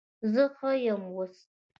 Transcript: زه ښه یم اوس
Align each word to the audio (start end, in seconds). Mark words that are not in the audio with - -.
زه 0.31 0.43
ښه 0.55 0.69
یم 0.85 1.01
اوس 1.13 1.35